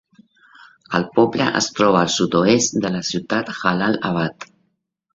[0.99, 4.53] El poble es troba al sud-oest de la ciutat Jalal-Abad.